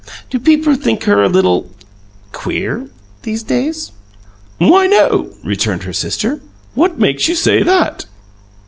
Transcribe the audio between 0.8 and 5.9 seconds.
her a little queer, these days?" "Why, no," returned